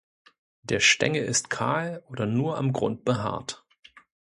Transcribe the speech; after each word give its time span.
Der 0.63 0.79
Stängel 0.79 1.25
ist 1.25 1.51
kahl 1.51 2.03
oder 2.09 2.25
nur 2.25 2.57
am 2.57 2.73
Grund 2.73 3.05
behaart. 3.05 3.63